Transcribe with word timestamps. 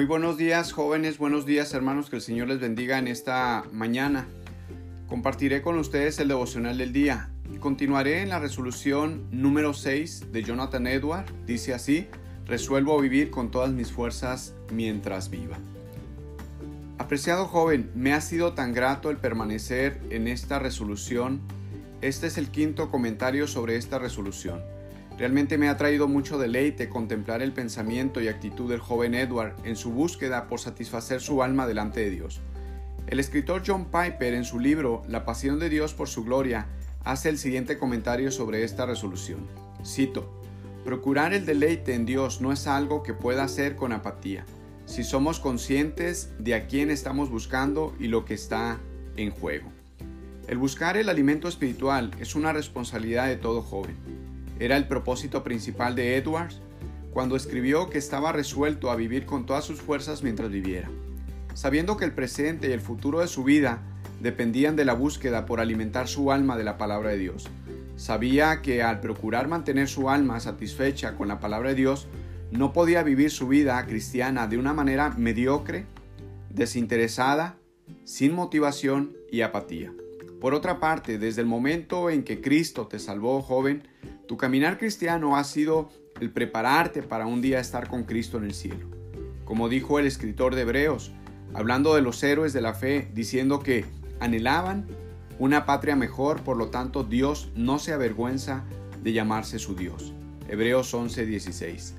Muy 0.00 0.06
buenos 0.06 0.38
días 0.38 0.72
jóvenes, 0.72 1.18
buenos 1.18 1.44
días 1.44 1.74
hermanos, 1.74 2.08
que 2.08 2.16
el 2.16 2.22
Señor 2.22 2.48
les 2.48 2.58
bendiga 2.58 2.96
en 2.96 3.06
esta 3.06 3.64
mañana. 3.70 4.26
Compartiré 5.06 5.60
con 5.60 5.76
ustedes 5.76 6.18
el 6.20 6.28
devocional 6.28 6.78
del 6.78 6.94
día 6.94 7.28
y 7.52 7.58
continuaré 7.58 8.22
en 8.22 8.30
la 8.30 8.38
resolución 8.38 9.26
número 9.30 9.74
6 9.74 10.32
de 10.32 10.42
Jonathan 10.42 10.86
Edward. 10.86 11.26
Dice 11.44 11.74
así, 11.74 12.06
resuelvo 12.46 12.98
vivir 12.98 13.30
con 13.30 13.50
todas 13.50 13.72
mis 13.72 13.92
fuerzas 13.92 14.54
mientras 14.72 15.28
viva. 15.28 15.58
Apreciado 16.96 17.46
joven, 17.46 17.90
me 17.94 18.14
ha 18.14 18.22
sido 18.22 18.54
tan 18.54 18.72
grato 18.72 19.10
el 19.10 19.18
permanecer 19.18 20.00
en 20.08 20.28
esta 20.28 20.58
resolución. 20.58 21.42
Este 22.00 22.28
es 22.28 22.38
el 22.38 22.48
quinto 22.48 22.90
comentario 22.90 23.46
sobre 23.46 23.76
esta 23.76 23.98
resolución. 23.98 24.62
Realmente 25.20 25.58
me 25.58 25.68
ha 25.68 25.76
traído 25.76 26.08
mucho 26.08 26.38
deleite 26.38 26.88
contemplar 26.88 27.42
el 27.42 27.52
pensamiento 27.52 28.22
y 28.22 28.28
actitud 28.28 28.70
del 28.70 28.80
joven 28.80 29.14
Edward 29.14 29.54
en 29.64 29.76
su 29.76 29.92
búsqueda 29.92 30.48
por 30.48 30.60
satisfacer 30.60 31.20
su 31.20 31.42
alma 31.42 31.66
delante 31.66 32.00
de 32.00 32.08
Dios. 32.08 32.40
El 33.06 33.20
escritor 33.20 33.62
John 33.66 33.84
Piper 33.84 34.32
en 34.32 34.46
su 34.46 34.58
libro 34.58 35.02
La 35.08 35.26
pasión 35.26 35.58
de 35.58 35.68
Dios 35.68 35.92
por 35.92 36.08
su 36.08 36.24
gloria 36.24 36.68
hace 37.04 37.28
el 37.28 37.36
siguiente 37.36 37.76
comentario 37.76 38.30
sobre 38.30 38.64
esta 38.64 38.86
resolución. 38.86 39.46
Cito, 39.84 40.40
Procurar 40.86 41.34
el 41.34 41.44
deleite 41.44 41.92
en 41.92 42.06
Dios 42.06 42.40
no 42.40 42.50
es 42.50 42.66
algo 42.66 43.02
que 43.02 43.12
pueda 43.12 43.44
hacer 43.44 43.76
con 43.76 43.92
apatía, 43.92 44.46
si 44.86 45.04
somos 45.04 45.38
conscientes 45.38 46.30
de 46.38 46.54
a 46.54 46.66
quién 46.66 46.90
estamos 46.90 47.28
buscando 47.28 47.94
y 48.00 48.06
lo 48.06 48.24
que 48.24 48.32
está 48.32 48.80
en 49.18 49.32
juego. 49.32 49.70
El 50.48 50.56
buscar 50.56 50.96
el 50.96 51.10
alimento 51.10 51.46
espiritual 51.46 52.10
es 52.20 52.34
una 52.34 52.54
responsabilidad 52.54 53.26
de 53.26 53.36
todo 53.36 53.60
joven 53.60 54.19
era 54.60 54.76
el 54.76 54.86
propósito 54.86 55.42
principal 55.42 55.96
de 55.96 56.16
Edwards 56.16 56.60
cuando 57.12 57.34
escribió 57.34 57.90
que 57.90 57.98
estaba 57.98 58.30
resuelto 58.30 58.90
a 58.90 58.96
vivir 58.96 59.26
con 59.26 59.46
todas 59.46 59.64
sus 59.64 59.80
fuerzas 59.80 60.22
mientras 60.22 60.50
viviera. 60.50 60.88
Sabiendo 61.54 61.96
que 61.96 62.04
el 62.04 62.12
presente 62.12 62.68
y 62.68 62.72
el 62.72 62.80
futuro 62.80 63.20
de 63.20 63.26
su 63.26 63.42
vida 63.42 63.82
dependían 64.20 64.76
de 64.76 64.84
la 64.84 64.92
búsqueda 64.92 65.46
por 65.46 65.60
alimentar 65.60 66.06
su 66.06 66.30
alma 66.30 66.56
de 66.56 66.64
la 66.64 66.78
palabra 66.78 67.10
de 67.10 67.18
Dios. 67.18 67.48
Sabía 67.96 68.62
que 68.62 68.82
al 68.82 69.00
procurar 69.00 69.48
mantener 69.48 69.88
su 69.88 70.08
alma 70.08 70.38
satisfecha 70.40 71.16
con 71.16 71.26
la 71.26 71.40
palabra 71.40 71.70
de 71.70 71.74
Dios, 71.74 72.06
no 72.50 72.72
podía 72.72 73.02
vivir 73.02 73.30
su 73.30 73.48
vida 73.48 73.84
cristiana 73.86 74.46
de 74.46 74.58
una 74.58 74.72
manera 74.72 75.10
mediocre, 75.16 75.86
desinteresada, 76.50 77.56
sin 78.04 78.34
motivación 78.34 79.16
y 79.30 79.40
apatía. 79.40 79.92
Por 80.40 80.54
otra 80.54 80.80
parte, 80.80 81.18
desde 81.18 81.42
el 81.42 81.46
momento 81.46 82.08
en 82.10 82.24
que 82.24 82.40
Cristo 82.40 82.86
te 82.86 82.98
salvó 82.98 83.42
joven, 83.42 83.86
tu 84.30 84.36
caminar 84.36 84.78
cristiano 84.78 85.36
ha 85.36 85.42
sido 85.42 85.88
el 86.20 86.30
prepararte 86.30 87.02
para 87.02 87.26
un 87.26 87.42
día 87.42 87.58
estar 87.58 87.88
con 87.88 88.04
Cristo 88.04 88.38
en 88.38 88.44
el 88.44 88.54
cielo. 88.54 88.86
Como 89.44 89.68
dijo 89.68 89.98
el 89.98 90.06
escritor 90.06 90.54
de 90.54 90.60
Hebreos, 90.60 91.10
hablando 91.52 91.96
de 91.96 92.00
los 92.00 92.22
héroes 92.22 92.52
de 92.52 92.60
la 92.60 92.72
fe, 92.72 93.10
diciendo 93.12 93.58
que 93.58 93.84
anhelaban 94.20 94.86
una 95.40 95.66
patria 95.66 95.96
mejor, 95.96 96.42
por 96.42 96.56
lo 96.56 96.68
tanto 96.68 97.02
Dios 97.02 97.50
no 97.56 97.80
se 97.80 97.92
avergüenza 97.92 98.62
de 99.02 99.12
llamarse 99.12 99.58
su 99.58 99.74
Dios. 99.74 100.14
Hebreos 100.48 100.94
11:16. 100.94 101.94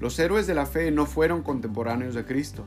Los 0.00 0.18
héroes 0.18 0.46
de 0.46 0.52
la 0.54 0.66
fe 0.66 0.90
no 0.90 1.06
fueron 1.06 1.40
contemporáneos 1.40 2.14
de 2.14 2.26
Cristo. 2.26 2.66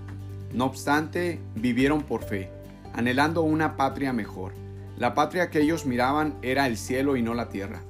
No 0.52 0.66
obstante, 0.66 1.40
vivieron 1.54 2.02
por 2.02 2.24
fe, 2.24 2.50
anhelando 2.94 3.44
una 3.44 3.78
patria 3.78 4.12
mejor. 4.12 4.54
La 4.98 5.14
patria 5.14 5.52
que 5.52 5.62
ellos 5.62 5.86
miraban 5.86 6.34
era 6.42 6.66
el 6.66 6.78
cielo 6.78 7.16
y 7.16 7.22
no 7.22 7.36
la 7.36 7.50
tierra. 7.50 7.84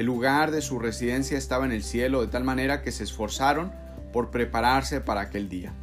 El 0.00 0.06
lugar 0.06 0.50
de 0.50 0.62
su 0.62 0.78
residencia 0.78 1.36
estaba 1.36 1.66
en 1.66 1.72
el 1.72 1.82
cielo 1.82 2.22
de 2.22 2.28
tal 2.28 2.42
manera 2.42 2.80
que 2.80 2.90
se 2.90 3.04
esforzaron 3.04 3.70
por 4.14 4.30
prepararse 4.30 5.02
para 5.02 5.20
aquel 5.20 5.50
día. 5.50 5.74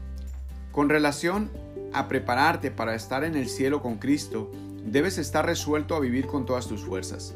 Con 0.71 0.89
relación 0.89 1.51
a 1.93 2.07
prepararte 2.07 2.71
para 2.71 2.95
estar 2.95 3.23
en 3.23 3.35
el 3.35 3.47
cielo 3.47 3.79
con 3.79 3.99
Cristo, 3.99 4.49
debes 4.83 5.19
estar 5.19 5.45
resuelto 5.45 5.95
a 5.95 5.99
vivir 5.99 6.25
con 6.25 6.47
todas 6.47 6.67
tus 6.67 6.81
fuerzas. 6.83 7.35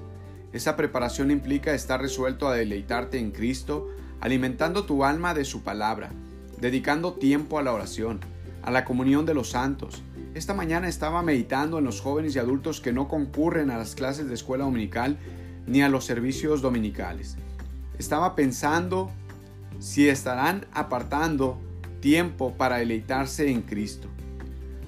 Esa 0.54 0.76
preparación 0.76 1.30
implica 1.30 1.76
estar 1.76 2.02
resuelto 2.02 2.48
a 2.48 2.56
deleitarte 2.56 3.20
en 3.20 3.30
Cristo, 3.30 3.88
alimentando 4.20 4.84
tu 4.84 5.06
alma 5.06 5.36
de 5.36 5.46
su 5.46 5.62
palabra, 5.62 6.10
dedicando 6.60 7.14
tiempo 7.14 7.60
a 7.60 7.62
la 7.62 7.74
oración, 7.74 8.22
a 8.64 8.72
la 8.72 8.86
comunión 8.86 9.28
de 9.28 9.36
los 9.36 9.52
santos. 9.52 10.02
Esta 10.34 10.56
mañana 10.56 10.90
estaba 10.90 11.22
meditando 11.22 11.78
en 11.78 11.86
los 11.86 12.02
jóvenes 12.02 12.36
y 12.36 12.40
adultos 12.40 12.82
que 12.82 12.92
no 12.92 13.08
concurren 13.08 13.70
a 13.70 13.78
las 13.78 13.94
clases 13.94 14.28
de 14.28 14.34
escuela 14.34 14.64
dominical 14.64 15.20
ni 15.72 15.82
a 15.82 15.90
los 15.90 16.04
servicios 16.04 16.62
dominicales. 16.62 17.38
Estaba 17.98 18.36
pensando 18.36 19.10
si 19.80 20.10
estarán 20.10 20.66
apartando 20.74 21.58
tiempo 22.02 22.54
para 22.58 22.78
deleitarse 22.78 23.50
en 23.50 23.62
Cristo. 23.62 24.10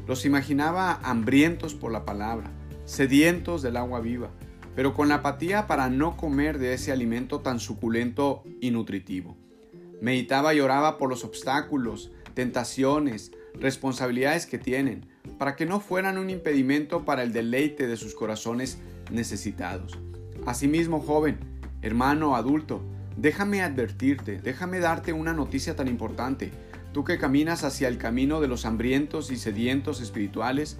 Los 0.07 0.25
imaginaba 0.25 0.99
hambrientos 1.01 1.73
por 1.73 1.93
la 1.93 2.03
palabra, 2.03 2.51
sedientos 2.83 3.61
del 3.61 3.77
agua 3.77 4.01
viva, 4.01 4.29
pero 4.75 4.93
con 4.93 5.07
la 5.07 5.15
apatía 5.15 5.67
para 5.67 5.89
no 5.89 6.17
comer 6.17 6.59
de 6.59 6.73
ese 6.73 6.91
alimento 6.91 7.39
tan 7.39 7.61
suculento 7.61 8.43
y 8.59 8.71
nutritivo. 8.71 9.37
Meditaba 10.01 10.53
y 10.53 10.59
oraba 10.59 10.97
por 10.97 11.09
los 11.09 11.23
obstáculos, 11.23 12.11
tentaciones, 12.33 13.31
responsabilidades 13.53 14.45
que 14.47 14.57
tienen, 14.57 15.05
para 15.37 15.55
que 15.55 15.65
no 15.65 15.79
fueran 15.79 16.17
un 16.17 16.29
impedimento 16.29 17.05
para 17.05 17.23
el 17.23 17.31
deleite 17.31 17.87
de 17.87 17.95
sus 17.95 18.15
corazones 18.15 18.79
necesitados. 19.11 19.97
Asimismo, 20.45 20.99
joven, 20.99 21.37
hermano, 21.81 22.35
adulto, 22.35 22.81
déjame 23.15 23.61
advertirte, 23.61 24.39
déjame 24.39 24.79
darte 24.79 25.13
una 25.13 25.31
noticia 25.31 25.75
tan 25.75 25.87
importante. 25.87 26.51
Tú 26.91 27.05
que 27.05 27.17
caminas 27.17 27.63
hacia 27.63 27.87
el 27.87 27.97
camino 27.97 28.41
de 28.41 28.49
los 28.49 28.65
hambrientos 28.65 29.31
y 29.31 29.37
sedientos 29.37 30.01
espirituales, 30.01 30.77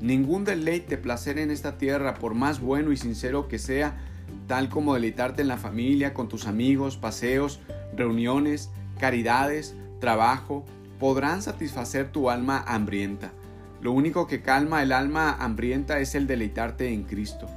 ningún 0.00 0.44
deleite, 0.44 0.96
placer 0.96 1.38
en 1.38 1.50
esta 1.50 1.76
tierra, 1.76 2.14
por 2.14 2.34
más 2.34 2.60
bueno 2.60 2.92
y 2.92 2.96
sincero 2.96 3.46
que 3.46 3.58
sea, 3.58 3.98
tal 4.46 4.70
como 4.70 4.94
deleitarte 4.94 5.42
en 5.42 5.48
la 5.48 5.58
familia, 5.58 6.14
con 6.14 6.28
tus 6.28 6.46
amigos, 6.46 6.96
paseos, 6.96 7.60
reuniones, 7.94 8.70
caridades, 8.98 9.76
trabajo, 10.00 10.64
podrán 10.98 11.42
satisfacer 11.42 12.10
tu 12.10 12.30
alma 12.30 12.64
hambrienta. 12.66 13.32
Lo 13.82 13.92
único 13.92 14.26
que 14.26 14.40
calma 14.40 14.82
el 14.82 14.92
alma 14.92 15.36
hambrienta 15.38 16.00
es 16.00 16.14
el 16.14 16.26
deleitarte 16.26 16.88
en 16.88 17.02
Cristo. 17.02 17.48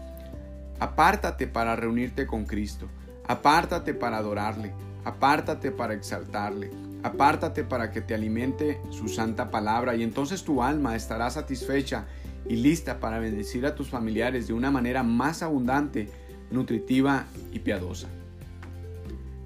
Apártate 0.79 1.47
para 1.47 1.75
reunirte 1.75 2.27
con 2.27 2.45
Cristo. 2.45 2.87
Apártate 3.27 3.93
para 3.93 4.17
adorarle. 4.17 4.73
Apártate 5.03 5.71
para 5.71 5.93
exaltarle. 5.93 6.71
Apártate 7.03 7.63
para 7.63 7.91
que 7.91 8.01
te 8.01 8.13
alimente 8.13 8.81
su 8.89 9.07
santa 9.07 9.49
palabra 9.51 9.95
y 9.95 10.03
entonces 10.03 10.43
tu 10.43 10.61
alma 10.61 10.95
estará 10.95 11.29
satisfecha 11.29 12.05
y 12.49 12.57
lista 12.57 12.99
para 12.99 13.19
bendecir 13.19 13.65
a 13.65 13.75
tus 13.75 13.89
familiares 13.89 14.47
de 14.47 14.53
una 14.53 14.71
manera 14.71 15.03
más 15.03 15.43
abundante, 15.43 16.09
nutritiva 16.51 17.25
y 17.51 17.59
piadosa. 17.59 18.07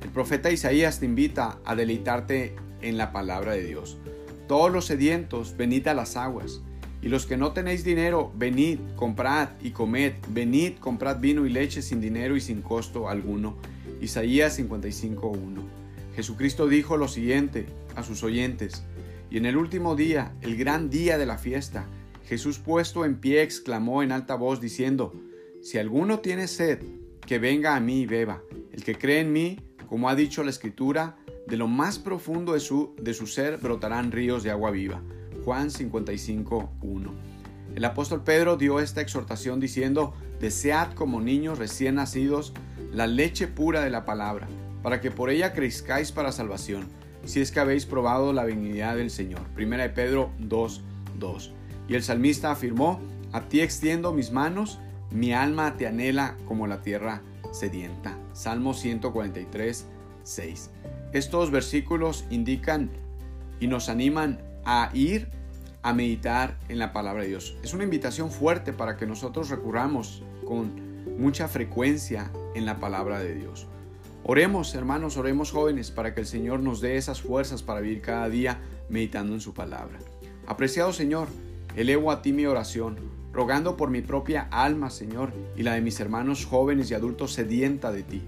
El 0.02 0.10
profeta 0.10 0.50
Isaías 0.50 1.00
te 1.00 1.06
invita 1.06 1.60
a 1.66 1.76
deleitarte 1.76 2.56
en 2.82 2.98
la 2.98 3.12
palabra 3.12 3.54
de 3.54 3.64
Dios. 3.64 3.98
Todos 4.48 4.72
los 4.72 4.86
sedientos, 4.86 5.56
venid 5.56 5.88
a 5.88 5.94
las 5.94 6.18
aguas. 6.18 6.62
Y 7.02 7.10
los 7.10 7.26
que 7.26 7.38
no 7.38 7.52
tenéis 7.52 7.84
dinero, 7.84 8.32
venid, 8.36 8.80
comprad 8.96 9.50
y 9.62 9.72
comed, 9.72 10.14
venid, 10.30 10.78
comprad 10.80 11.20
vino 11.20 11.46
y 11.46 11.50
leche 11.50 11.82
sin 11.82 12.00
dinero 12.00 12.36
y 12.36 12.42
sin 12.42 12.62
costo 12.62 13.10
alguno. 13.10 13.58
Isaías 14.02 14.60
55.1. 14.60 15.38
Jesucristo 16.16 16.68
dijo 16.68 16.98
lo 16.98 17.08
siguiente 17.08 17.66
a 17.96 18.04
sus 18.04 18.24
oyentes, 18.24 18.84
y 19.32 19.38
en 19.38 19.46
el 19.46 19.58
último 19.58 19.96
día, 19.96 20.34
el 20.42 20.58
gran 20.58 20.90
día 20.90 21.18
de 21.18 21.26
la 21.26 21.38
fiesta, 21.38 21.86
Jesús 22.26 22.60
puesto 22.60 23.06
en 23.06 23.16
pie 23.16 23.42
exclamó 23.42 24.04
en 24.04 24.12
alta 24.12 24.36
voz 24.36 24.62
diciendo, 24.62 25.14
Si 25.62 25.78
alguno 25.78 26.20
tiene 26.20 26.48
sed, 26.48 26.80
que 27.26 27.40
venga 27.40 27.76
a 27.76 27.80
mí 27.80 28.02
y 28.02 28.06
beba. 28.06 28.42
El 28.72 28.84
que 28.84 28.96
cree 28.96 29.22
en 29.22 29.32
mí, 29.32 29.60
como 29.88 30.10
ha 30.10 30.16
dicho 30.16 30.44
la 30.44 30.50
Escritura, 30.50 31.18
de 31.48 31.58
lo 31.58 31.68
más 31.68 31.98
profundo 31.98 32.54
de 32.54 32.60
su, 32.60 32.94
de 33.02 33.14
su 33.14 33.28
ser 33.28 33.58
brotarán 33.58 34.12
ríos 34.12 34.44
de 34.44 34.52
agua 34.52 34.72
viva. 34.72 35.02
Juan 35.44 35.70
55.1. 35.70 37.12
El 37.76 37.86
apóstol 37.86 38.24
Pedro 38.24 38.58
dio 38.58 38.80
esta 38.80 39.02
exhortación 39.02 39.60
diciendo, 39.60 40.14
Desead 40.40 40.94
como 40.94 41.22
niños 41.22 41.58
recién 41.58 41.96
nacidos 41.96 42.54
la 42.92 43.08
leche 43.08 43.48
pura 43.48 43.82
de 43.82 43.90
la 43.90 44.06
palabra, 44.06 44.48
para 44.84 45.00
que 45.00 45.12
por 45.12 45.30
ella 45.30 45.54
crezcáis 45.54 46.12
para 46.12 46.32
salvación, 46.32 46.88
si 47.24 47.40
es 47.40 47.52
que 47.52 47.60
habéis 47.60 47.86
probado 47.86 48.34
la 48.34 48.44
benignidad 48.44 48.98
del 48.98 49.10
Señor. 49.10 49.42
Primera 49.56 49.84
de 49.84 49.90
Pedro 49.90 50.32
2.2. 50.40 51.52
Y 51.88 51.96
el 51.96 52.04
salmista 52.04 52.52
afirmó, 52.52 53.00
A 53.32 53.42
ti 53.42 53.62
extiendo 53.62 54.12
mis 54.14 54.32
manos, 54.32 54.80
mi 55.12 55.34
alma 55.34 55.78
te 55.78 55.88
anhela 55.88 56.36
como 56.48 56.68
la 56.68 56.82
tierra 56.82 57.22
sedienta. 57.52 58.18
Salmo 58.34 58.74
143.6. 58.74 60.70
Estos 61.14 61.52
versículos 61.52 62.26
indican 62.30 62.90
y 63.60 63.68
nos 63.68 63.90
animan 63.90 64.42
a 64.66 64.90
ir 64.94 65.30
a 65.84 65.94
meditar 65.94 66.58
en 66.70 66.80
la 66.80 66.94
palabra 66.94 67.24
de 67.24 67.30
Dios. 67.30 67.58
Es 67.64 67.74
una 67.74 67.84
invitación 67.84 68.32
fuerte 68.32 68.74
para 68.74 68.98
que 68.98 69.08
nosotros 69.08 69.50
recurramos 69.50 70.24
con 70.46 70.92
mucha 71.18 71.48
frecuencia 71.48 72.32
en 72.56 72.66
la 72.66 72.80
palabra 72.80 73.20
de 73.20 73.36
Dios. 73.36 73.68
Oremos, 74.24 74.76
hermanos, 74.76 75.18
oremos 75.18 75.52
jóvenes, 75.52 75.90
para 75.90 76.14
que 76.14 76.22
el 76.22 76.28
Señor 76.28 76.60
nos 76.60 76.80
dé 76.80 76.98
esas 76.98 77.22
fuerzas 77.22 77.64
para 77.64 77.80
vivir 77.80 78.02
cada 78.02 78.30
día 78.30 78.60
meditando 78.90 79.34
en 79.34 79.42
su 79.42 79.54
palabra. 79.54 79.98
Apreciado 80.46 80.94
Señor, 80.94 81.28
elevo 81.76 82.12
a 82.12 82.22
ti 82.22 82.32
mi 82.32 82.46
oración, 82.46 82.98
rogando 83.34 83.78
por 83.78 83.90
mi 83.90 84.02
propia 84.02 84.48
alma, 84.52 84.92
Señor, 84.92 85.34
y 85.56 85.64
la 85.64 85.74
de 85.74 85.82
mis 85.82 86.00
hermanos 86.00 86.46
jóvenes 86.46 86.92
y 86.92 86.94
adultos 86.94 87.34
sedienta 87.34 87.92
de 87.92 88.04
ti, 88.04 88.22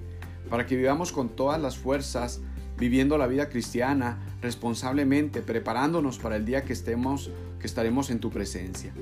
para 0.50 0.66
que 0.66 0.76
vivamos 0.76 1.12
con 1.12 1.30
todas 1.30 1.62
las 1.62 1.78
fuerzas, 1.78 2.42
viviendo 2.78 3.18
la 3.18 3.28
vida 3.28 3.50
cristiana 3.50 4.18
responsablemente, 4.42 5.42
preparándonos 5.42 6.20
para 6.20 6.36
el 6.36 6.46
día 6.46 6.64
que 6.64 6.74
estemos, 6.74 7.32
que 7.60 7.68
estaremos 7.68 8.10
en 8.10 8.20
tu 8.20 8.30
presencia, 8.30 8.94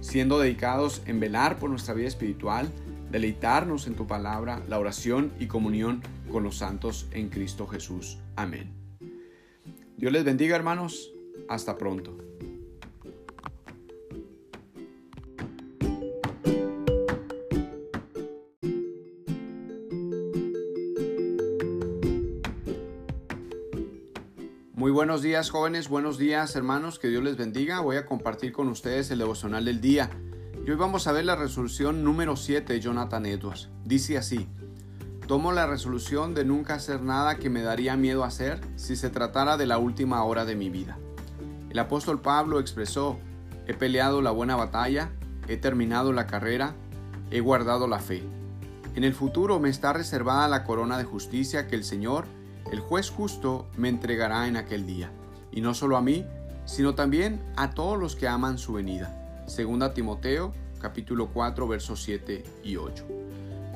siendo 0.00 0.38
dedicados 0.38 1.02
en 1.06 1.20
velar 1.20 1.58
por 1.58 1.70
nuestra 1.70 1.94
vida 1.94 2.08
espiritual, 2.08 2.70
deleitarnos 3.10 3.86
en 3.86 3.94
tu 3.94 4.06
palabra, 4.06 4.62
la 4.68 4.78
oración 4.78 5.32
y 5.38 5.46
comunión 5.46 6.02
con 6.30 6.42
los 6.42 6.56
santos 6.56 7.06
en 7.12 7.28
Cristo 7.28 7.66
Jesús. 7.66 8.18
Amén. 8.36 8.70
Dios 9.96 10.12
les 10.12 10.24
bendiga 10.24 10.56
hermanos. 10.56 11.10
Hasta 11.48 11.76
pronto. 11.76 12.16
Buenos 25.22 25.30
días 25.30 25.50
jóvenes, 25.50 25.88
buenos 25.88 26.18
días 26.18 26.56
hermanos, 26.56 26.98
que 26.98 27.06
Dios 27.06 27.22
les 27.22 27.36
bendiga. 27.36 27.78
Voy 27.78 27.94
a 27.94 28.06
compartir 28.06 28.50
con 28.50 28.66
ustedes 28.66 29.08
el 29.12 29.20
devocional 29.20 29.64
del 29.64 29.80
día. 29.80 30.10
Y 30.66 30.68
hoy 30.68 30.76
vamos 30.76 31.06
a 31.06 31.12
ver 31.12 31.24
la 31.24 31.36
resolución 31.36 32.02
número 32.02 32.34
7 32.34 32.72
de 32.72 32.80
Jonathan 32.80 33.24
Edwards. 33.26 33.68
Dice 33.84 34.18
así, 34.18 34.48
tomo 35.28 35.52
la 35.52 35.68
resolución 35.68 36.34
de 36.34 36.44
nunca 36.44 36.74
hacer 36.74 37.02
nada 37.02 37.36
que 37.36 37.50
me 37.50 37.62
daría 37.62 37.96
miedo 37.96 38.24
hacer 38.24 38.60
si 38.74 38.96
se 38.96 39.10
tratara 39.10 39.56
de 39.56 39.66
la 39.66 39.78
última 39.78 40.24
hora 40.24 40.44
de 40.44 40.56
mi 40.56 40.70
vida. 40.70 40.98
El 41.70 41.78
apóstol 41.78 42.20
Pablo 42.20 42.58
expresó, 42.58 43.20
he 43.68 43.74
peleado 43.74 44.22
la 44.22 44.32
buena 44.32 44.56
batalla, 44.56 45.12
he 45.46 45.56
terminado 45.56 46.12
la 46.12 46.26
carrera, 46.26 46.74
he 47.30 47.38
guardado 47.38 47.86
la 47.86 48.00
fe. 48.00 48.24
En 48.96 49.04
el 49.04 49.14
futuro 49.14 49.60
me 49.60 49.68
está 49.68 49.92
reservada 49.92 50.48
la 50.48 50.64
corona 50.64 50.98
de 50.98 51.04
justicia 51.04 51.68
que 51.68 51.76
el 51.76 51.84
Señor, 51.84 52.24
el 52.70 52.80
juez 52.80 53.10
justo, 53.10 53.66
me 53.76 53.88
entregará 53.88 54.46
en 54.48 54.56
aquel 54.56 54.86
día. 54.86 55.10
Y 55.50 55.60
no 55.60 55.74
solo 55.74 55.96
a 55.96 56.02
mí, 56.02 56.24
sino 56.64 56.94
también 56.94 57.40
a 57.56 57.70
todos 57.70 57.98
los 57.98 58.16
que 58.16 58.28
aman 58.28 58.58
su 58.58 58.74
venida. 58.74 59.44
Segunda 59.46 59.94
Timoteo, 59.94 60.52
capítulo 60.80 61.28
4, 61.32 61.66
versos 61.68 62.02
7 62.02 62.44
y 62.64 62.76
8. 62.76 63.04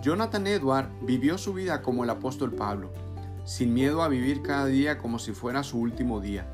Jonathan 0.03 0.47
Edward 0.47 0.89
vivió 1.03 1.39
su 1.39 1.53
vida 1.53 1.83
como 1.83 2.05
el 2.05 2.11
apóstol 2.11 2.53
Pablo, 2.53 2.93
sin 3.45 3.75
miedo 3.75 4.03
a 4.03 4.09
vivir 4.09 4.43
cada 4.43 4.67
día 4.67 4.99
como 4.99 5.19
si 5.19 5.33
fuera 5.33 5.63
su 5.63 5.79
último 5.79 6.21
día. 6.21 6.47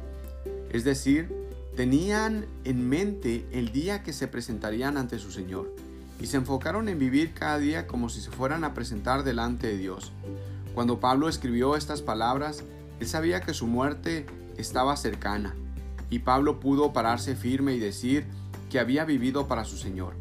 Es 0.71 0.85
decir, 0.85 1.33
tenían 1.77 2.47
en 2.65 2.89
mente 2.89 3.47
el 3.53 3.73
día 3.73 4.03
que 4.03 4.13
se 4.13 4.29
presentarían 4.29 4.97
ante 4.97 5.19
su 5.19 5.31
Señor 5.31 5.75
y 6.21 6.27
se 6.27 6.37
enfocaron 6.37 6.89
en 6.89 6.99
vivir 6.99 7.35
cada 7.35 7.59
día 7.59 7.87
como 7.87 8.09
si 8.09 8.21
se 8.21 8.31
fueran 8.31 8.65
a 8.65 8.75
presentar 8.75 9.25
delante 9.25 9.67
de 9.67 9.77
Dios. 9.77 10.13
Cuando 10.75 11.01
Pablo 11.01 11.29
escribió 11.29 11.77
estas 11.77 12.03
palabras, 12.03 12.65
él 13.01 13.07
sabía 13.07 13.41
que 13.41 13.55
su 13.55 13.67
muerte 13.67 14.27
estaba 14.57 14.97
cercana, 14.97 15.55
y 16.09 16.21
Pablo 16.21 16.61
pudo 16.61 16.93
pararse 16.93 17.37
firme 17.37 17.75
y 17.75 17.79
decir 17.79 18.27
que 18.71 18.79
había 18.79 19.05
vivido 19.05 19.49
para 19.49 19.65
su 19.65 19.77
Señor. 19.77 20.15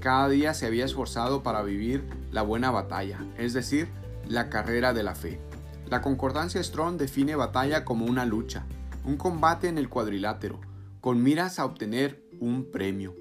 Cada 0.00 0.28
día 0.28 0.52
se 0.52 0.66
había 0.66 0.84
esforzado 0.84 1.42
para 1.42 1.62
vivir 1.62 2.04
la 2.30 2.42
buena 2.42 2.70
batalla, 2.70 3.18
es 3.38 3.54
decir, 3.54 3.88
la 4.28 4.50
carrera 4.50 4.92
de 4.92 5.02
la 5.02 5.14
fe. 5.14 5.40
La 5.86 6.02
concordancia 6.02 6.62
Strong 6.62 6.96
define 6.96 7.36
batalla 7.36 7.84
como 7.84 8.04
una 8.04 8.26
lucha, 8.26 8.66
un 9.04 9.16
combate 9.16 9.68
en 9.68 9.78
el 9.78 9.88
cuadrilátero, 9.88 10.60
con 11.00 11.22
miras 11.22 11.58
a 11.58 11.64
obtener 11.64 12.22
un 12.40 12.70
premio. 12.70 13.14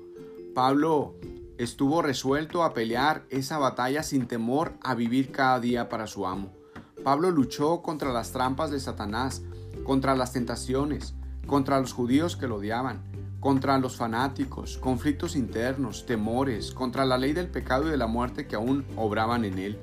Pablo 0.54 1.16
estuvo 1.58 2.02
resuelto 2.02 2.64
a 2.64 2.74
pelear 2.74 3.24
esa 3.30 3.58
batalla 3.58 4.04
sin 4.04 4.28
temor 4.28 4.74
a 4.82 4.96
vivir 4.96 5.32
cada 5.32 5.60
día 5.60 5.90
para 5.90 6.08
su 6.08 6.26
amo. 6.26 6.63
Pablo 7.04 7.32
luchó 7.32 7.82
contra 7.82 8.14
las 8.14 8.32
trampas 8.32 8.72
de 8.72 8.80
Satanás, 8.80 9.42
contra 9.84 10.16
las 10.16 10.32
tentaciones, 10.32 11.14
contra 11.46 11.82
los 11.82 11.92
judíos 11.92 12.38
que 12.38 12.48
lo 12.48 12.56
odiaban, 12.56 13.02
contra 13.42 13.78
los 13.78 13.98
fanáticos, 13.98 14.78
conflictos 14.78 15.36
internos, 15.36 16.06
temores, 16.06 16.72
contra 16.72 17.04
la 17.04 17.18
ley 17.18 17.34
del 17.34 17.50
pecado 17.50 17.88
y 17.88 17.92
de 17.92 17.98
la 17.98 18.08
muerte 18.08 18.48
que 18.48 18.56
aún 18.56 18.86
obraban 18.96 19.44
en 19.44 19.60
él. 19.60 19.78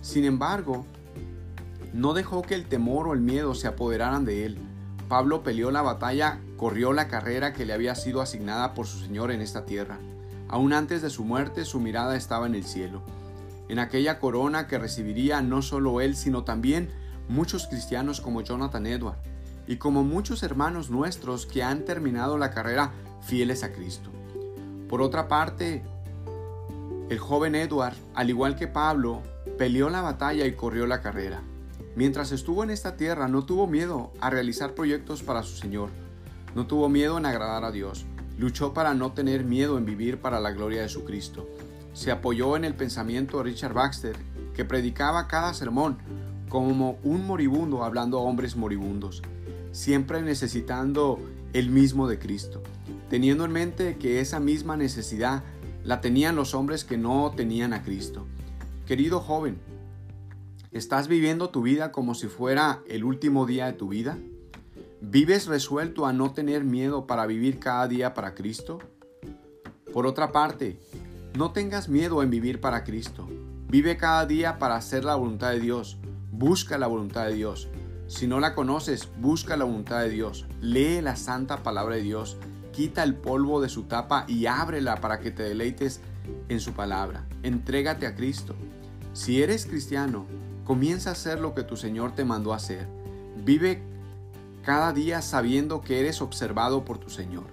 Sin 0.00 0.24
embargo, 0.24 0.86
no 1.92 2.14
dejó 2.14 2.42
que 2.42 2.54
el 2.54 2.66
temor 2.66 3.08
o 3.08 3.14
el 3.14 3.20
miedo 3.20 3.56
se 3.56 3.66
apoderaran 3.66 4.24
de 4.24 4.46
él. 4.46 4.58
Pablo 5.08 5.42
peleó 5.42 5.72
la 5.72 5.82
batalla, 5.82 6.38
corrió 6.56 6.92
la 6.92 7.08
carrera 7.08 7.52
que 7.52 7.66
le 7.66 7.72
había 7.72 7.96
sido 7.96 8.20
asignada 8.20 8.74
por 8.74 8.86
su 8.86 9.00
Señor 9.00 9.32
en 9.32 9.40
esta 9.40 9.64
tierra. 9.64 9.98
Aún 10.48 10.72
antes 10.72 11.02
de 11.02 11.10
su 11.10 11.24
muerte, 11.24 11.64
su 11.64 11.80
mirada 11.80 12.14
estaba 12.14 12.46
en 12.46 12.54
el 12.54 12.64
cielo 12.64 13.02
en 13.68 13.78
aquella 13.78 14.18
corona 14.18 14.66
que 14.66 14.78
recibiría 14.78 15.40
no 15.42 15.62
solo 15.62 16.00
él, 16.00 16.16
sino 16.16 16.44
también 16.44 16.90
muchos 17.28 17.66
cristianos 17.66 18.20
como 18.20 18.42
Jonathan 18.42 18.86
Edward 18.86 19.18
y 19.66 19.76
como 19.76 20.04
muchos 20.04 20.42
hermanos 20.42 20.90
nuestros 20.90 21.46
que 21.46 21.62
han 21.62 21.84
terminado 21.84 22.36
la 22.36 22.50
carrera 22.50 22.92
fieles 23.22 23.62
a 23.62 23.72
Cristo. 23.72 24.10
Por 24.88 25.00
otra 25.00 25.28
parte, 25.28 25.82
el 27.08 27.18
joven 27.18 27.54
Edward, 27.54 27.96
al 28.14 28.28
igual 28.28 28.56
que 28.56 28.68
Pablo, 28.68 29.22
peleó 29.58 29.88
la 29.88 30.02
batalla 30.02 30.46
y 30.46 30.54
corrió 30.54 30.86
la 30.86 31.00
carrera. 31.00 31.42
Mientras 31.96 32.32
estuvo 32.32 32.64
en 32.64 32.70
esta 32.70 32.96
tierra 32.96 33.28
no 33.28 33.46
tuvo 33.46 33.66
miedo 33.66 34.12
a 34.20 34.28
realizar 34.28 34.74
proyectos 34.74 35.22
para 35.22 35.42
su 35.42 35.56
Señor, 35.56 35.90
no 36.54 36.66
tuvo 36.66 36.88
miedo 36.88 37.16
en 37.18 37.26
agradar 37.26 37.64
a 37.64 37.72
Dios, 37.72 38.04
luchó 38.36 38.74
para 38.74 38.94
no 38.94 39.12
tener 39.12 39.44
miedo 39.44 39.78
en 39.78 39.86
vivir 39.86 40.18
para 40.20 40.40
la 40.40 40.50
gloria 40.50 40.82
de 40.82 40.88
su 40.88 41.04
Cristo 41.04 41.48
se 41.94 42.10
apoyó 42.10 42.56
en 42.56 42.64
el 42.64 42.74
pensamiento 42.74 43.38
de 43.38 43.44
Richard 43.44 43.72
Baxter, 43.72 44.16
que 44.52 44.64
predicaba 44.64 45.26
cada 45.28 45.54
sermón 45.54 45.96
como 46.48 46.98
un 47.02 47.26
moribundo 47.26 47.82
hablando 47.82 48.18
a 48.18 48.22
hombres 48.22 48.56
moribundos, 48.56 49.22
siempre 49.72 50.20
necesitando 50.20 51.18
el 51.52 51.70
mismo 51.70 52.06
de 52.08 52.18
Cristo, 52.18 52.62
teniendo 53.08 53.44
en 53.44 53.52
mente 53.52 53.96
que 53.96 54.20
esa 54.20 54.40
misma 54.40 54.76
necesidad 54.76 55.44
la 55.84 56.00
tenían 56.00 56.36
los 56.36 56.54
hombres 56.54 56.84
que 56.84 56.98
no 56.98 57.32
tenían 57.34 57.72
a 57.72 57.82
Cristo. 57.82 58.26
Querido 58.86 59.20
joven, 59.20 59.58
¿estás 60.72 61.08
viviendo 61.08 61.50
tu 61.50 61.62
vida 61.62 61.92
como 61.92 62.14
si 62.14 62.26
fuera 62.26 62.82
el 62.88 63.04
último 63.04 63.46
día 63.46 63.66
de 63.66 63.72
tu 63.72 63.88
vida? 63.88 64.18
¿Vives 65.00 65.46
resuelto 65.46 66.06
a 66.06 66.12
no 66.12 66.32
tener 66.32 66.64
miedo 66.64 67.06
para 67.06 67.26
vivir 67.26 67.58
cada 67.60 67.86
día 67.86 68.14
para 68.14 68.34
Cristo? 68.34 68.78
Por 69.92 70.06
otra 70.06 70.32
parte, 70.32 70.80
no 71.34 71.50
tengas 71.50 71.88
miedo 71.88 72.22
en 72.22 72.30
vivir 72.30 72.60
para 72.60 72.84
Cristo. 72.84 73.28
Vive 73.68 73.96
cada 73.96 74.24
día 74.24 74.58
para 74.58 74.76
hacer 74.76 75.04
la 75.04 75.16
voluntad 75.16 75.50
de 75.50 75.58
Dios. 75.58 75.98
Busca 76.30 76.78
la 76.78 76.86
voluntad 76.86 77.26
de 77.26 77.34
Dios. 77.34 77.68
Si 78.06 78.28
no 78.28 78.38
la 78.38 78.54
conoces, 78.54 79.08
busca 79.20 79.56
la 79.56 79.64
voluntad 79.64 80.00
de 80.00 80.10
Dios. 80.10 80.46
Lee 80.60 81.00
la 81.00 81.16
santa 81.16 81.64
palabra 81.64 81.96
de 81.96 82.02
Dios. 82.02 82.36
Quita 82.72 83.02
el 83.02 83.16
polvo 83.16 83.60
de 83.60 83.68
su 83.68 83.84
tapa 83.84 84.24
y 84.28 84.46
ábrela 84.46 85.00
para 85.00 85.18
que 85.18 85.32
te 85.32 85.42
deleites 85.42 86.00
en 86.48 86.60
su 86.60 86.72
palabra. 86.72 87.26
Entrégate 87.42 88.06
a 88.06 88.14
Cristo. 88.14 88.54
Si 89.12 89.42
eres 89.42 89.66
cristiano, 89.66 90.26
comienza 90.64 91.10
a 91.10 91.14
hacer 91.14 91.40
lo 91.40 91.52
que 91.52 91.64
tu 91.64 91.76
Señor 91.76 92.14
te 92.14 92.24
mandó 92.24 92.52
a 92.52 92.56
hacer. 92.56 92.86
Vive 93.44 93.82
cada 94.62 94.92
día 94.92 95.20
sabiendo 95.20 95.80
que 95.80 95.98
eres 95.98 96.22
observado 96.22 96.84
por 96.84 96.98
tu 96.98 97.10
Señor, 97.10 97.46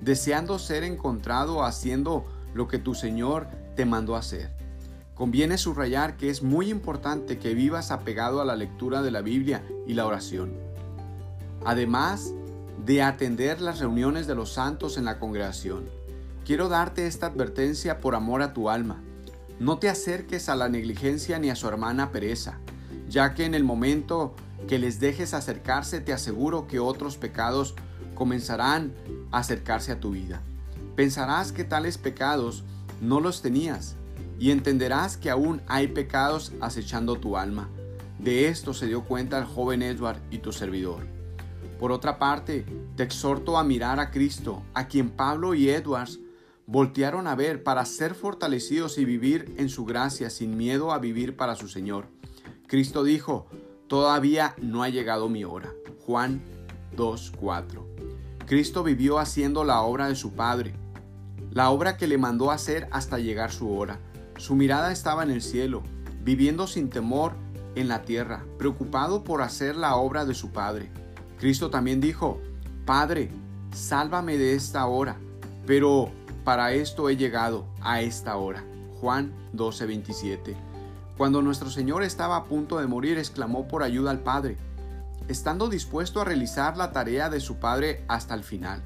deseando 0.00 0.58
ser 0.58 0.82
encontrado 0.82 1.64
haciendo 1.64 2.26
lo 2.54 2.68
que 2.68 2.78
tu 2.78 2.94
Señor 2.94 3.48
te 3.76 3.84
mandó 3.84 4.16
hacer. 4.16 4.50
Conviene 5.14 5.58
subrayar 5.58 6.16
que 6.16 6.30
es 6.30 6.42
muy 6.42 6.70
importante 6.70 7.38
que 7.38 7.54
vivas 7.54 7.90
apegado 7.90 8.40
a 8.40 8.44
la 8.44 8.56
lectura 8.56 9.02
de 9.02 9.10
la 9.10 9.20
Biblia 9.20 9.62
y 9.86 9.94
la 9.94 10.06
oración. 10.06 10.54
Además 11.64 12.32
de 12.86 13.02
atender 13.02 13.60
las 13.60 13.80
reuniones 13.80 14.26
de 14.26 14.34
los 14.34 14.52
santos 14.52 14.96
en 14.96 15.04
la 15.04 15.18
congregación, 15.18 15.90
quiero 16.46 16.68
darte 16.68 17.06
esta 17.06 17.26
advertencia 17.26 18.00
por 18.00 18.14
amor 18.14 18.40
a 18.40 18.54
tu 18.54 18.70
alma. 18.70 19.02
No 19.58 19.78
te 19.78 19.90
acerques 19.90 20.48
a 20.48 20.56
la 20.56 20.70
negligencia 20.70 21.38
ni 21.38 21.50
a 21.50 21.56
su 21.56 21.68
hermana 21.68 22.12
pereza, 22.12 22.58
ya 23.08 23.34
que 23.34 23.44
en 23.44 23.54
el 23.54 23.62
momento 23.62 24.34
que 24.66 24.78
les 24.78 25.00
dejes 25.00 25.34
acercarse 25.34 26.00
te 26.00 26.14
aseguro 26.14 26.66
que 26.66 26.78
otros 26.78 27.18
pecados 27.18 27.74
comenzarán 28.14 28.92
a 29.30 29.38
acercarse 29.38 29.92
a 29.92 30.00
tu 30.00 30.12
vida. 30.12 30.40
Pensarás 30.96 31.52
que 31.52 31.64
tales 31.64 31.98
pecados 31.98 32.64
no 33.00 33.20
los 33.20 33.42
tenías 33.42 33.96
y 34.38 34.50
entenderás 34.50 35.16
que 35.16 35.30
aún 35.30 35.62
hay 35.66 35.88
pecados 35.88 36.52
acechando 36.60 37.16
tu 37.16 37.36
alma. 37.36 37.68
De 38.18 38.48
esto 38.48 38.74
se 38.74 38.86
dio 38.86 39.04
cuenta 39.04 39.38
el 39.38 39.44
joven 39.44 39.82
Edward 39.82 40.20
y 40.30 40.38
tu 40.38 40.52
servidor. 40.52 41.06
Por 41.78 41.92
otra 41.92 42.18
parte, 42.18 42.66
te 42.96 43.02
exhorto 43.02 43.56
a 43.56 43.64
mirar 43.64 44.00
a 44.00 44.10
Cristo, 44.10 44.62
a 44.74 44.86
quien 44.86 45.10
Pablo 45.10 45.54
y 45.54 45.70
Edwards 45.70 46.20
voltearon 46.66 47.26
a 47.26 47.34
ver 47.34 47.62
para 47.62 47.84
ser 47.86 48.14
fortalecidos 48.14 48.98
y 48.98 49.04
vivir 49.04 49.54
en 49.56 49.68
su 49.68 49.84
gracia 49.84 50.30
sin 50.30 50.56
miedo 50.56 50.92
a 50.92 50.98
vivir 50.98 51.36
para 51.36 51.56
su 51.56 51.68
Señor. 51.68 52.06
Cristo 52.66 53.02
dijo, 53.02 53.46
todavía 53.88 54.54
no 54.60 54.82
ha 54.82 54.88
llegado 54.88 55.28
mi 55.28 55.44
hora. 55.44 55.72
Juan 56.04 56.42
2.4. 56.96 58.09
Cristo 58.50 58.82
vivió 58.82 59.20
haciendo 59.20 59.62
la 59.62 59.80
obra 59.82 60.08
de 60.08 60.16
su 60.16 60.32
Padre, 60.32 60.74
la 61.52 61.70
obra 61.70 61.96
que 61.96 62.08
le 62.08 62.18
mandó 62.18 62.50
hacer 62.50 62.88
hasta 62.90 63.20
llegar 63.20 63.52
su 63.52 63.72
hora. 63.72 64.00
Su 64.38 64.56
mirada 64.56 64.90
estaba 64.90 65.22
en 65.22 65.30
el 65.30 65.40
cielo, 65.40 65.84
viviendo 66.24 66.66
sin 66.66 66.90
temor 66.90 67.34
en 67.76 67.86
la 67.86 68.02
tierra, 68.02 68.44
preocupado 68.58 69.22
por 69.22 69.42
hacer 69.42 69.76
la 69.76 69.94
obra 69.94 70.24
de 70.24 70.34
su 70.34 70.50
Padre. 70.50 70.90
Cristo 71.38 71.70
también 71.70 72.00
dijo, 72.00 72.40
Padre, 72.84 73.30
sálvame 73.72 74.36
de 74.36 74.56
esta 74.56 74.84
hora, 74.86 75.16
pero 75.64 76.10
para 76.42 76.72
esto 76.72 77.08
he 77.08 77.16
llegado 77.16 77.68
a 77.80 78.00
esta 78.00 78.36
hora. 78.36 78.64
Juan 79.00 79.32
12:27. 79.52 80.56
Cuando 81.16 81.40
nuestro 81.40 81.70
Señor 81.70 82.02
estaba 82.02 82.34
a 82.34 82.44
punto 82.46 82.80
de 82.80 82.88
morir, 82.88 83.16
exclamó 83.16 83.68
por 83.68 83.84
ayuda 83.84 84.10
al 84.10 84.24
Padre, 84.24 84.56
estando 85.30 85.68
dispuesto 85.68 86.20
a 86.20 86.24
realizar 86.24 86.76
la 86.76 86.90
tarea 86.90 87.30
de 87.30 87.38
su 87.38 87.60
Padre 87.60 88.04
hasta 88.08 88.34
el 88.34 88.42
final. 88.42 88.82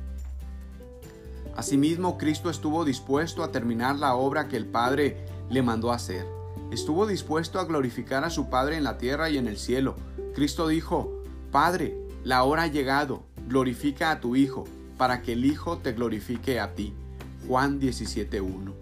Asimismo, 1.57 2.19
Cristo 2.19 2.51
estuvo 2.51 2.85
dispuesto 2.85 3.43
a 3.43 3.51
terminar 3.51 3.97
la 3.97 4.15
obra 4.15 4.47
que 4.47 4.59
el 4.59 4.67
Padre 4.67 5.25
le 5.49 5.63
mandó 5.63 5.91
hacer. 5.91 6.27
Estuvo 6.71 7.07
dispuesto 7.07 7.61
a 7.61 7.65
glorificar 7.65 8.25
a 8.25 8.31
su 8.31 8.51
Padre 8.51 8.77
en 8.77 8.85
la 8.85 8.99
tierra 8.99 9.31
y 9.31 9.39
en 9.39 9.49
el 9.49 9.57
cielo. 9.57 9.95
Cristo 10.35 10.69
dijo, 10.69 11.23
Padre, 11.51 11.97
la 12.25 12.43
hora 12.45 12.65
ha 12.65 12.67
llegado, 12.67 13.23
glorifica 13.49 14.11
a 14.11 14.21
tu 14.21 14.37
Hijo, 14.37 14.65
para 14.99 15.23
que 15.23 15.33
el 15.33 15.47
Hijo 15.47 15.79
te 15.79 15.93
glorifique 15.93 16.61
a 16.61 16.75
ti. 16.75 16.93
Juan 17.49 17.81
17.1. 17.81 18.73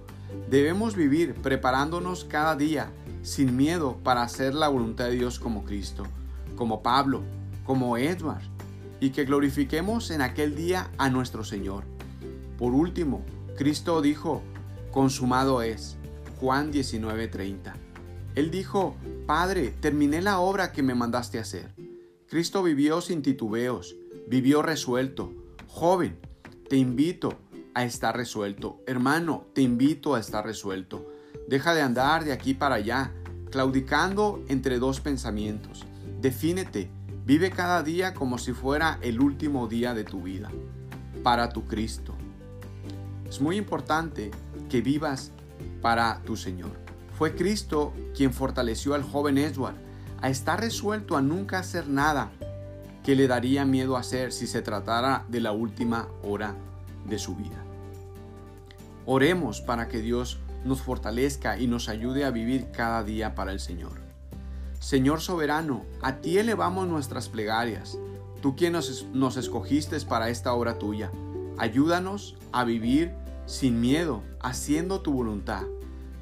Debemos 0.51 0.97
vivir 0.97 1.35
preparándonos 1.35 2.25
cada 2.25 2.57
día 2.57 2.91
sin 3.23 3.57
miedo 3.57 3.99
para 4.03 4.23
hacer 4.23 4.53
la 4.53 4.67
voluntad 4.67 5.05
de 5.05 5.13
Dios 5.13 5.39
como 5.39 5.63
Cristo, 5.63 6.05
como 6.57 6.83
Pablo, 6.83 7.23
como 7.65 7.97
Edward, 7.97 8.43
y 9.01 9.11
que 9.11 9.25
glorifiquemos 9.25 10.11
en 10.11 10.23
aquel 10.23 10.55
día 10.55 10.91
a 10.99 11.11
nuestro 11.11 11.45
Señor. 11.45 11.85
Por 12.59 12.73
último, 12.73 13.25
Cristo 13.57 14.01
dijo, 14.01 14.43
consumado 14.93 15.63
es. 15.63 15.97
Juan 16.39 16.73
19:30. 16.73 17.75
Él 18.35 18.51
dijo, 18.51 18.97
Padre, 19.27 19.75
terminé 19.81 20.23
la 20.23 20.41
obra 20.41 20.73
que 20.73 20.83
me 20.83 20.95
mandaste 20.95 21.39
hacer. 21.39 21.75
Cristo 22.29 22.63
vivió 22.63 23.01
sin 23.01 23.23
titubeos, 23.23 23.95
vivió 24.27 24.63
resuelto. 24.63 25.33
Joven, 25.69 26.19
te 26.69 26.77
invito 26.77 27.39
a 27.75 27.85
estar 27.85 28.17
resuelto. 28.17 28.81
Hermano, 28.87 29.47
te 29.53 29.63
invito 29.63 30.15
a 30.15 30.21
estar 30.21 30.45
resuelto. 30.45 31.07
Deja 31.49 31.75
de 31.75 31.83
andar 31.83 32.25
de 32.25 32.33
aquí 32.33 32.55
para 32.55 32.77
allá, 32.77 33.13
claudicando 33.51 34.43
entre 34.49 34.79
dos 34.79 35.01
pensamientos. 35.01 35.85
Defínete, 36.21 36.91
vive 37.25 37.51
cada 37.51 37.83
día 37.83 38.15
como 38.15 38.39
si 38.39 38.53
fuera 38.53 38.99
el 39.03 39.21
último 39.21 39.69
día 39.69 39.95
de 39.95 40.05
tu 40.05 40.23
vida, 40.23 40.51
para 41.23 41.51
tu 41.51 41.65
Cristo. 41.67 42.15
Es 43.29 43.41
muy 43.41 43.57
importante 43.57 44.31
que 44.69 44.81
vivas 44.81 45.33
para 45.81 46.21
tu 46.23 46.37
Señor. 46.37 46.73
Fue 47.17 47.35
Cristo 47.35 47.93
quien 48.15 48.33
fortaleció 48.33 48.95
al 48.95 49.03
joven 49.03 49.39
Edward 49.39 49.77
a 50.21 50.29
estar 50.29 50.61
resuelto 50.61 51.17
a 51.17 51.23
nunca 51.23 51.59
hacer 51.59 51.89
nada 51.89 52.31
que 53.05 53.17
le 53.17 53.27
daría 53.27 53.65
miedo 53.65 53.97
hacer 53.97 54.33
si 54.33 54.47
se 54.47 54.63
tratara 54.63 55.25
de 55.29 55.41
la 55.41 55.53
última 55.53 56.09
hora 56.23 56.55
de 57.07 57.19
su 57.19 57.35
vida. 57.35 57.65
Oremos 59.07 59.61
para 59.61 59.89
que 59.89 60.01
Dios 60.01 60.39
nos 60.65 60.81
fortalezca 60.81 61.59
y 61.59 61.67
nos 61.67 61.89
ayude 61.89 62.25
a 62.25 62.31
vivir 62.31 62.71
cada 62.71 63.03
día 63.03 63.35
para 63.35 63.53
el 63.53 63.59
Señor. 63.59 64.02
Señor 64.83 65.21
soberano, 65.21 65.85
a 66.03 66.17
ti 66.17 66.39
elevamos 66.39 66.89
nuestras 66.89 67.29
plegarias, 67.29 68.01
tú 68.43 68.57
quien 68.57 68.73
nos, 68.73 69.07
nos 69.13 69.37
escogiste 69.37 69.97
para 70.01 70.29
esta 70.29 70.53
obra 70.55 70.81
tuya. 70.81 71.13
Ayúdanos 71.57 72.35
a 72.51 72.65
vivir 72.65 73.15
sin 73.47 73.81
miedo, 73.81 74.25
haciendo 74.41 75.01
tu 75.01 75.13
voluntad. 75.13 75.63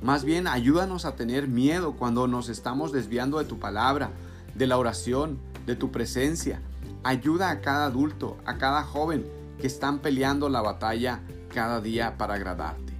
Más 0.02 0.24
bien, 0.24 0.46
ayúdanos 0.46 1.06
a 1.06 1.16
tener 1.16 1.48
miedo 1.48 1.96
cuando 1.96 2.28
nos 2.28 2.50
estamos 2.50 2.92
desviando 2.92 3.38
de 3.38 3.46
tu 3.46 3.58
palabra, 3.58 4.10
de 4.54 4.66
la 4.66 4.76
oración, 4.76 5.38
de 5.64 5.74
tu 5.74 5.90
presencia. 5.90 6.60
Ayuda 7.02 7.48
a 7.48 7.62
cada 7.62 7.86
adulto, 7.86 8.36
a 8.44 8.58
cada 8.58 8.82
joven 8.82 9.24
que 9.58 9.68
están 9.68 10.00
peleando 10.00 10.50
la 10.50 10.60
batalla 10.60 11.20
cada 11.54 11.80
día 11.80 12.18
para 12.18 12.34
agradarte. 12.34 12.92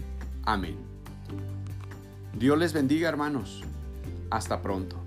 Amén. 0.43 0.79
Dios 2.33 2.59
les 2.59 2.73
bendiga 2.73 3.11
hermanos. 3.11 3.63
Hasta 4.31 4.63
pronto. 4.63 5.00